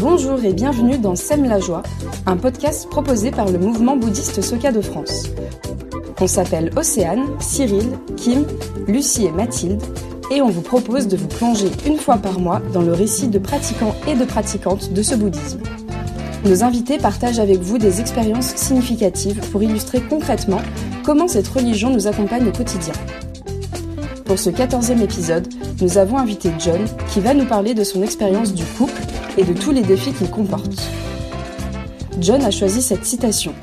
[0.00, 1.82] Bonjour et bienvenue dans Sème la joie,
[2.26, 5.24] un podcast proposé par le mouvement bouddhiste Soka de France.
[6.20, 8.44] On s'appelle Océane, Cyril, Kim,
[8.86, 9.82] Lucie et Mathilde
[10.30, 13.38] et on vous propose de vous plonger une fois par mois dans le récit de
[13.38, 15.60] pratiquants et de pratiquantes de ce bouddhisme.
[16.44, 20.60] Nos invités partagent avec vous des expériences significatives pour illustrer concrètement
[21.04, 22.94] comment cette religion nous accompagne au quotidien.
[24.28, 25.48] Pour ce quatorzième épisode,
[25.80, 29.00] nous avons invité John qui va nous parler de son expérience du couple
[29.38, 30.82] et de tous les défis qu'il comporte.
[32.20, 33.54] John a choisi cette citation.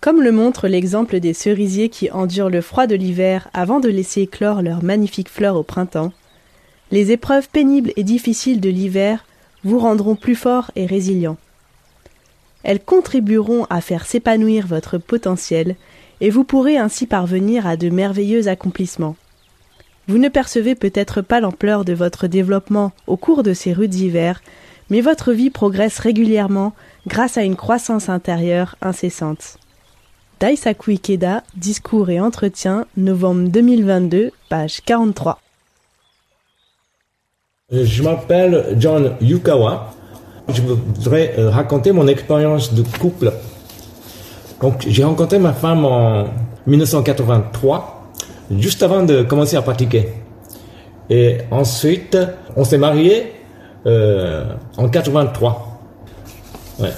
[0.00, 4.22] Comme le montre l'exemple des cerisiers qui endurent le froid de l'hiver avant de laisser
[4.22, 6.14] éclore leurs magnifiques fleurs au printemps,
[6.90, 9.26] les épreuves pénibles et difficiles de l'hiver
[9.64, 11.36] vous rendront plus fort et résilient.
[12.62, 15.76] Elles contribueront à faire s'épanouir votre potentiel
[16.20, 19.16] et vous pourrez ainsi parvenir à de merveilleux accomplissements.
[20.08, 24.42] Vous ne percevez peut-être pas l'ampleur de votre développement au cours de ces rudes hivers,
[24.90, 26.72] mais votre vie progresse régulièrement
[27.06, 29.58] grâce à une croissance intérieure incessante.
[30.40, 35.38] Daisaku Ikeda, Discours et Entretien, novembre 2022, page 43.
[37.70, 39.94] Je m'appelle John Yukawa.
[40.48, 43.32] Je voudrais euh, raconter mon expérience de couple.
[44.62, 46.26] Donc, j'ai rencontré ma femme en
[46.68, 48.12] 1983,
[48.58, 50.08] juste avant de commencer à pratiquer.
[51.10, 52.16] Et ensuite,
[52.56, 53.32] on s'est marié
[53.86, 54.44] euh,
[54.76, 55.80] en 83.
[56.78, 56.88] Ouais.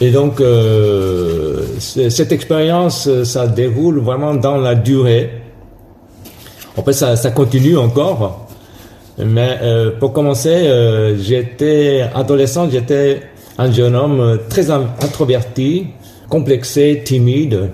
[0.00, 5.30] Et donc, euh, cette expérience, ça déroule vraiment dans la durée.
[6.76, 8.48] En fait, ça, ça continue encore.
[9.18, 10.68] Mais euh, pour commencer,
[11.20, 13.22] j'étais adolescent, j'étais
[13.56, 15.86] un jeune homme très introverti,
[16.32, 17.68] complexé, timide.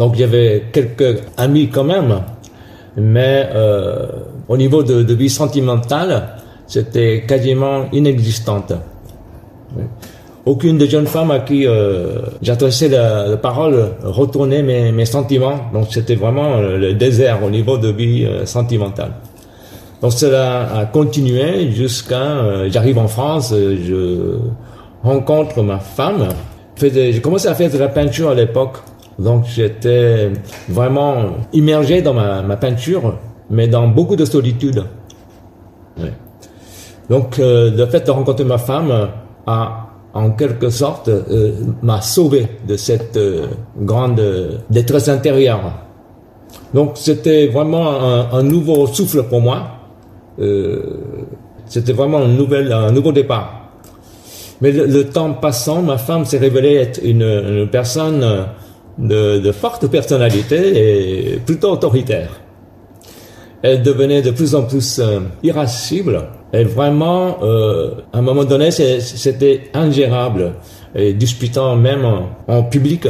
[0.00, 2.20] Donc, il y avait quelques amis quand même.
[2.96, 4.06] Mais euh,
[4.48, 6.30] au niveau de, vie sentimentale,
[6.66, 8.72] c'était quasiment inexistante
[10.46, 15.58] aucune des jeunes femmes à qui euh, j'adressais la, parole retournait mes, sentiments.
[15.74, 19.12] Donc c'était vraiment euh, le désert au niveau de vie sentimentale.
[20.00, 24.38] Donc cela a continué jusqu'à j'arrive en France, je
[25.04, 26.28] rencontre ma femme.
[26.80, 28.78] J'ai commencé à faire de la peinture à l'époque.
[29.18, 30.30] Donc j'étais
[30.68, 31.16] vraiment
[31.52, 33.18] immergé dans ma, peinture,
[33.50, 34.84] mais dans beaucoup de solitude.
[37.10, 39.08] Donc le fait de rencontrer ma femme
[39.46, 41.52] a en quelque sorte, euh,
[41.82, 43.46] m'a sauvé de cette euh,
[43.78, 44.20] grande
[44.70, 45.60] détresse intérieure.
[46.74, 49.62] Donc c'était vraiment un, un, nouveau souffle pour moi.
[50.40, 50.82] Euh,
[51.66, 53.67] c'était vraiment un, nouvel, un nouveau départ.
[54.60, 58.46] Mais le, temps passant, ma femme s'est révélée être une, personne
[58.98, 62.40] de, de, forte personnalité et plutôt autoritaire.
[63.62, 68.70] Elle devenait de plus en plus euh, irascible et vraiment, euh, à un moment donné,
[68.70, 70.54] c'était ingérable,
[70.94, 73.06] et disputant même en, en public.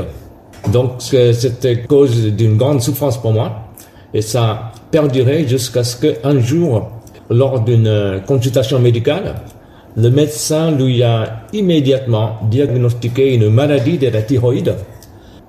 [0.72, 3.68] Donc, c'était cause d'une grande souffrance pour moi.
[4.12, 6.90] Et ça a perduré jusqu'à ce qu'un jour,
[7.30, 9.36] lors d'une consultation médicale,
[9.98, 14.76] le médecin lui a immédiatement diagnostiqué une maladie de la thyroïde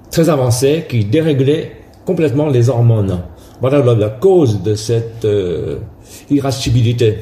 [0.09, 1.73] très avancée qui déréglait
[2.03, 3.19] complètement les hormones.
[3.61, 5.77] Voilà la, cause de cette euh,
[6.31, 7.19] irascibilité.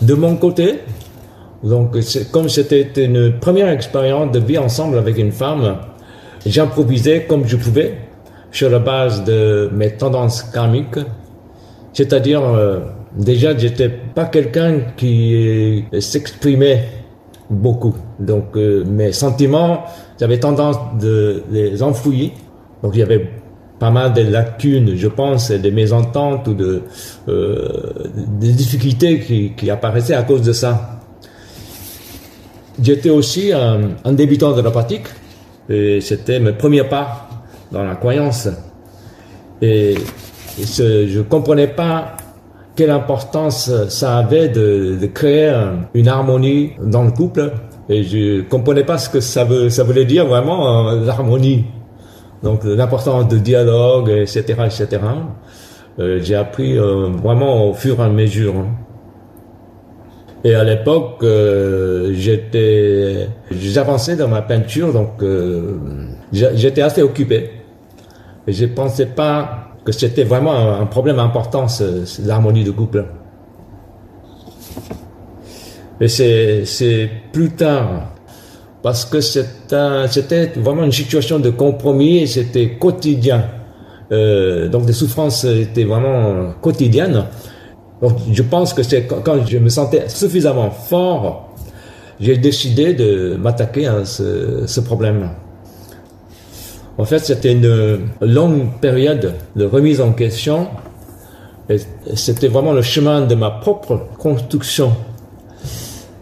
[0.00, 0.78] De mon côté,
[1.62, 1.98] donc
[2.30, 5.80] comme c'était une première expérience de vie ensemble avec une femme,
[6.46, 7.98] j'improvisais comme je pouvais
[8.52, 11.00] sur la base de mes tendances karmiques,
[11.92, 12.78] c'est-à-dire euh,
[13.18, 16.84] déjà j'étais pas quelqu'un qui euh, s'exprimait
[17.50, 19.84] beaucoup, donc euh, mes sentiments
[20.18, 22.30] j'avais tendance de les enfouir,
[22.82, 23.28] donc il y avait
[23.78, 26.82] pas mal de lacunes, je pense, de mésententes ou de
[27.28, 27.68] euh,
[28.16, 31.00] difficultés qui, apparaissaient à cause de ça.
[32.82, 35.06] J'étais aussi un, un, débutant de la pratique
[35.68, 37.28] et c'était mes premiers pas
[37.70, 38.48] dans la croyance.
[39.62, 39.94] Et,
[40.60, 42.16] et ce, je comprenais pas
[42.78, 45.52] quelle importance ça avait de, créer
[45.94, 47.50] une harmonie dans le couple
[47.88, 51.64] et je comprenais pas ce que ça, veut, ça voulait dire vraiment l'harmonie
[52.42, 55.02] donc l'importance de dialogue, etc., etc.
[55.98, 58.54] Euh, j'ai appris euh, vraiment au fur et à mesure.
[58.56, 58.68] Hein.
[60.44, 65.78] Et à l'époque, euh, j'étais, j'avançais dans ma peinture, donc euh,
[66.32, 67.50] j'étais assez occupé.
[68.46, 71.66] Et je pensais pas que c'était vraiment un, problème important,
[72.22, 73.06] l'harmonie de couple.
[75.98, 78.12] Et c'est plus tard,
[78.82, 83.46] parce que c'était vraiment une situation de compromis et c'était quotidien.
[84.12, 87.24] Euh, donc des souffrances étaient vraiment quotidiennes.
[88.02, 91.54] Donc je pense que c'est quand je me sentais suffisamment fort,
[92.20, 95.30] j'ai décidé de m'attaquer à ce, ce problème.
[96.98, 100.68] En fait, c'était une longue période de remise en question.
[102.14, 104.92] C'était vraiment le chemin de ma propre construction.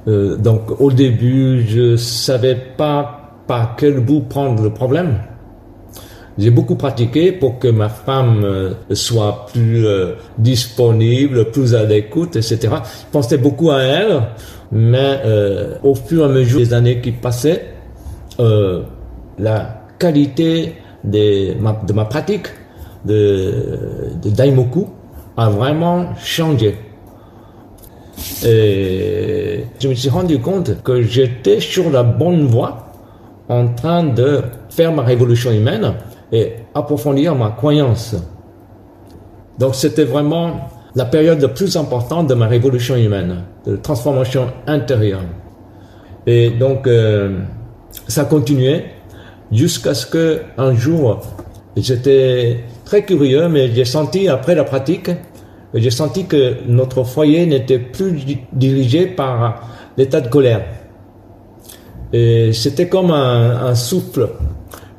[0.07, 5.19] Euh, donc, au début, je savais pas par quel bout prendre le problème.
[6.39, 12.37] J'ai beaucoup pratiqué pour que ma femme euh, soit plus euh, disponible, plus à l'écoute,
[12.37, 12.59] etc.
[12.61, 14.23] Je pensais beaucoup à elle,
[14.71, 17.73] mais euh, au fur et à mesure des années qui passaient,
[19.39, 22.47] la qualité de ma, pratique
[23.05, 24.87] de, de Daimoku
[25.37, 26.77] a vraiment changé.
[28.45, 32.93] Et je me suis rendu compte que j'étais sur la bonne voie
[33.49, 35.95] en train de faire ma révolution humaine
[36.33, 38.17] et approfondir ma croyance.
[39.59, 45.23] Donc c'était vraiment la période la plus importante de ma révolution humaine, de transformation intérieure.
[46.27, 47.41] Et donc euh,
[48.09, 48.96] ça continuait
[49.53, 51.21] jusqu'à ce que un jour,
[51.77, 55.11] j'étais très curieux, mais j'ai senti après la pratique,
[55.75, 58.23] j'ai senti que notre foyer n'était plus
[58.53, 60.65] dirigé par l'état de colère.
[62.53, 64.29] C'était comme un, souffle,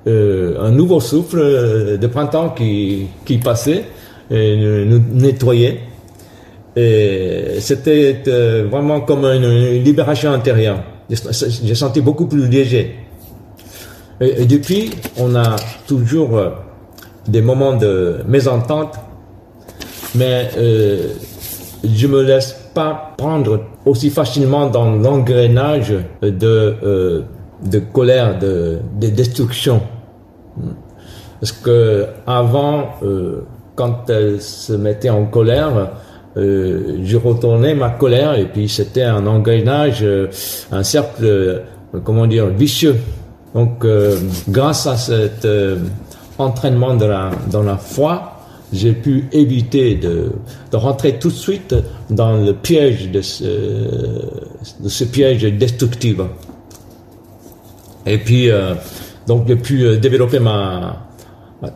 [0.07, 3.85] euh, un nouveau souffle de printemps qui, qui passait
[4.29, 5.79] et nous nettoyait.
[6.75, 10.83] Et c'était euh, vraiment comme une libération intérieure.
[11.09, 13.06] J'ai senti beaucoup plus léger.
[14.19, 15.55] Depuis, on a
[15.87, 16.49] toujours euh,
[17.27, 18.95] des moments de mésentente,
[20.15, 21.13] mais euh,
[21.83, 27.21] je me laisse pas prendre aussi facilement dans l'engrenage de, euh,
[27.63, 29.81] de colère, de, de, destruction.
[31.39, 33.43] Parce que avant, euh,
[33.75, 35.91] quand elle se mettait en colère,
[36.35, 40.05] je retournais ma colère et puis c'était un engrenage,
[40.71, 41.63] un cercle,
[42.03, 42.95] comment dire, vicieux.
[43.57, 44.19] Donc, euh,
[44.49, 45.77] grâce à cet euh,
[46.37, 48.33] entraînement dans la foi,
[48.71, 50.29] j'ai pu éviter de,
[50.73, 51.73] rentrer tout de suite
[52.11, 56.17] dans le piège de ce, piège destructif.
[58.05, 58.75] Et puis, euh,
[59.25, 61.07] donc, j'ai pu développer ma,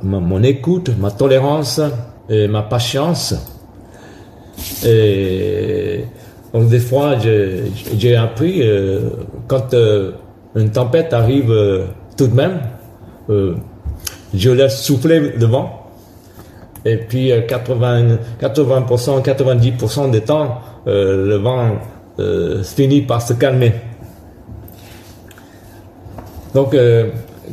[0.04, 1.82] mon écoute, ma tolérance
[2.30, 3.34] et ma patience.
[4.86, 6.06] Et
[6.54, 8.62] donc, des fois, j'ai appris
[9.48, 9.74] quand
[10.56, 11.86] une tempête arrive euh,
[12.18, 12.60] tout de même,
[13.30, 13.56] euh,
[14.34, 15.78] je laisse souffler le vent.
[16.84, 21.78] Et puis 80, 80%, 90% des temps, euh, le vent
[22.64, 23.74] finit par se calmer.
[26.54, 26.76] Donc,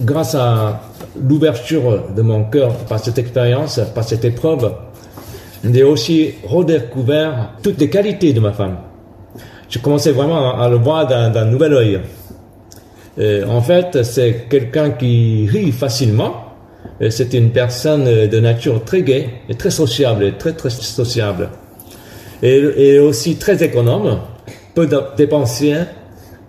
[0.01, 0.83] grâce à
[1.27, 4.75] l'ouverture de mon cœur par cette expérience, par cette épreuve,
[5.65, 8.77] j'ai aussi redécouvert toutes les qualités de ma femme.
[9.71, 12.01] Je commençais vraiment à le voir d'un nouvel œil.
[13.19, 16.45] Euh, en fait, c'est quelqu'un qui rit facilement.
[17.11, 21.51] C'est une personne de nature très gaie et très sociable, très très sociable.
[22.43, 24.19] Et, aussi très économe,
[24.75, 25.87] peu dépensière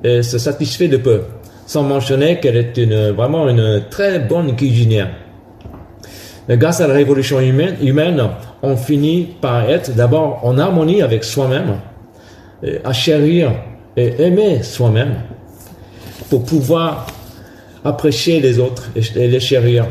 [0.04, 1.22] et se satisfait de peu.
[1.68, 5.10] Sans mentionner qu'elle est une, vraiment une très bonne cuisinière.
[6.48, 8.30] grâce à la révolution humaine, humaine,
[8.64, 11.78] on finit par être d'abord en harmonie avec soi-même,
[12.84, 13.52] à chérir
[13.98, 15.14] et aimer soi-même
[16.30, 17.08] pour pouvoir
[17.84, 19.86] apprécier les autres et les chérir.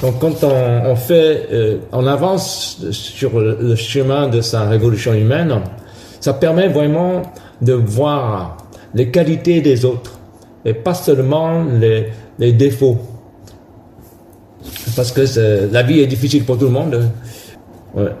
[0.00, 5.60] Donc quand on, fait, euh, on avance sur le chemin de sa révolution humaine,
[6.20, 7.22] ça permet vraiment
[7.60, 8.56] de voir
[8.94, 10.18] les qualités des autres
[10.64, 12.98] et pas seulement les, défauts.
[14.96, 17.08] Parce que la vie est difficile pour tout le monde.
[17.94, 18.12] Ouais.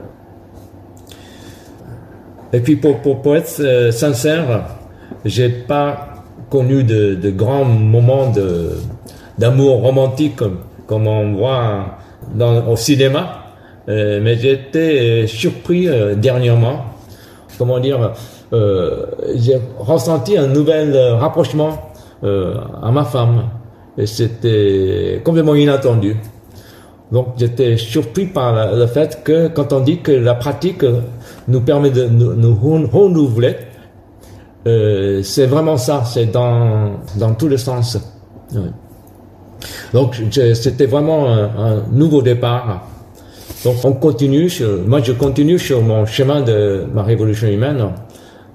[2.52, 4.66] Et puis pour, pour, pour être euh, sincère,
[5.24, 6.11] j'ai pas
[6.52, 8.30] connu de, de grands moments
[9.38, 11.96] d'amour romantique comme, comme, on voit
[12.34, 13.38] dans, au cinéma.
[13.88, 16.84] Euh, mais été euh, surpris euh, dernièrement.
[17.58, 18.12] Comment dire
[19.34, 21.92] J'ai ressenti un nouvel rapprochement
[22.22, 23.44] à ma femme.
[23.98, 26.16] Et c'était complètement inattendu.
[27.12, 30.84] Donc j'étais surpris par le fait que quand on dit que la pratique
[31.46, 33.56] nous permet de nous, nous renouveler,
[34.66, 37.98] euh, c'est vraiment ça, c'est dans, dans tous les sens.
[39.92, 42.86] Donc c'était vraiment un, nouveau départ.
[43.64, 44.50] Donc on continue,
[44.86, 47.88] moi je continue sur mon chemin de ma révolution humaine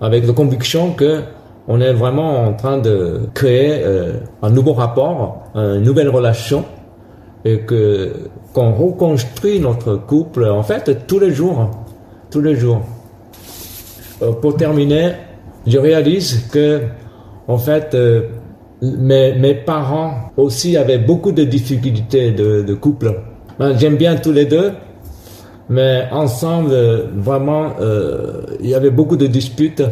[0.01, 1.21] avec la conviction que
[1.69, 6.63] on est vraiment en train de créer euh, un nouveau rapport, une nouvelle relation,
[7.43, 8.13] et que
[8.53, 11.69] qu'on reconstruit notre couple en fait tous les jours,
[12.31, 12.81] tous les jours.
[14.21, 15.11] Euh, pour terminer,
[15.65, 16.81] je réalise que
[17.47, 18.23] en fait euh,
[18.81, 23.21] mes, parents aussi avaient beaucoup de difficultés de, couple.
[23.57, 24.71] Ben, J'aime bien tous les deux,
[25.69, 26.75] mais ensemble,
[27.15, 29.83] vraiment, euh, il y avait beaucoup de disputes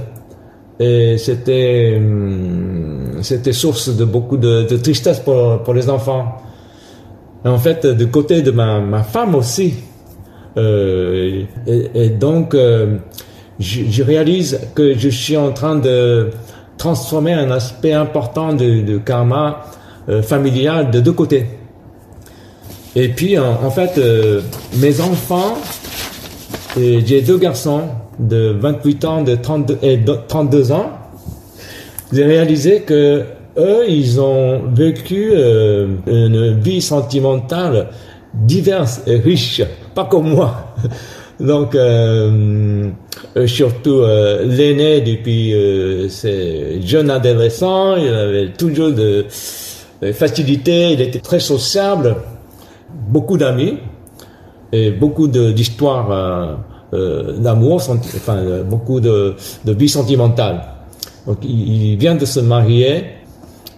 [0.80, 6.38] et c'était hum, source de beaucoup de, tristesse pour, les enfants.
[7.44, 9.76] En fait, du côté de ma, femme aussi.
[10.58, 12.98] Euh, et, donc, euh,
[13.60, 16.30] je, réalise que je suis en train de
[16.78, 19.66] transformer un aspect important de, karma
[20.10, 21.46] euh, familial de deux côtés.
[22.96, 24.42] Et puis, en, fait, euh,
[24.78, 25.58] mes enfants,
[26.78, 27.84] j'ai deux garçons
[28.20, 30.92] de 28 ans de 32, et de 32 ans,
[32.14, 33.24] j'ai réalisé que
[33.58, 37.88] eux, ils ont vécu euh, une vie sentimentale
[38.34, 39.62] diverse et riche,
[39.94, 40.76] pas comme moi.
[41.40, 42.90] Donc, euh,
[43.36, 49.26] euh, surtout euh, l'aîné depuis euh, ses jeunes adolescents, il avait toujours de,
[50.02, 52.16] de facilité, il était très sociable,
[53.10, 53.80] beaucoup d'amis
[54.72, 56.56] et beaucoup d'histoires euh,
[56.94, 60.62] euh, d'amour, enfin beaucoup de, de vie sentimentale.
[61.28, 63.04] Donc, il, il vient de se marier.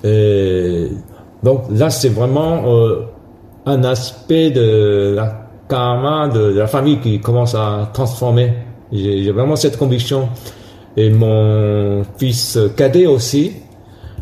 [0.04, 0.90] Et
[1.42, 2.66] donc là, c'est vraiment
[3.66, 8.54] un aspect de la karma de, de la famille qui commence à transformer.
[8.92, 10.30] J'ai vraiment cette conviction.
[10.96, 13.54] Et mon fils cadet aussi,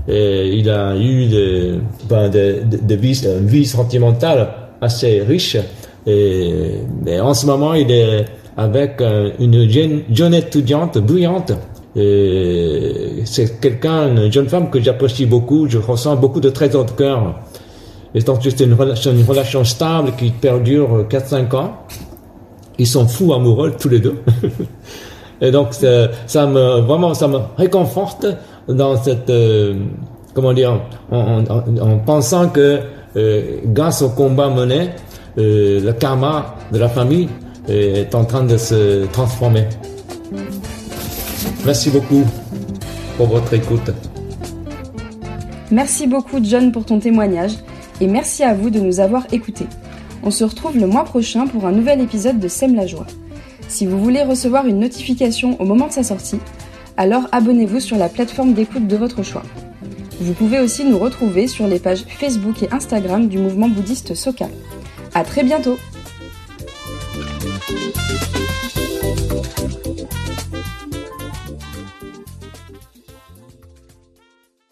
[0.07, 4.49] et il a eu de, ben, de, de, de vie, une vie sentimentale
[4.81, 5.57] assez riche.
[6.05, 6.79] Et,
[7.19, 8.25] en ce moment, il est
[8.57, 11.53] avec euh, une jeune, jeune étudiante brillante.
[11.95, 15.67] C'est quelqu'un, une jeune femme que j'apprécie beaucoup.
[15.69, 17.39] Je ressens beaucoup de trésors de cœur.
[18.15, 21.73] Et donc, c'est une relation, stable qui perdure 4-5 ans.
[22.79, 24.15] Ils sont fous amoureux tous les deux.
[25.41, 28.25] Et donc, ça, me, vraiment, ça me réconforte
[28.69, 29.75] dans cette, euh,
[30.33, 30.79] comment dire,
[31.11, 32.79] en, en- en- en pensant que
[33.17, 34.89] euh, grâce au combat mené,
[35.37, 37.27] euh, le karma de la famille
[37.67, 39.65] est en train de se transformer.
[41.65, 42.23] Merci beaucoup
[43.17, 43.91] pour votre écoute.
[45.71, 47.53] Merci beaucoup John pour ton témoignage
[48.01, 49.67] et merci à vous de nous avoir écoutés.
[50.23, 53.07] On se retrouve le mois prochain pour un nouvel épisode de Sème la joie.
[53.67, 56.39] Si vous voulez recevoir une notification au moment de sa sortie,
[56.97, 59.43] alors abonnez-vous sur la plateforme d'écoute de votre choix.
[60.19, 64.47] Vous pouvez aussi nous retrouver sur les pages Facebook et Instagram du mouvement bouddhiste Soka.
[65.13, 65.77] À très bientôt!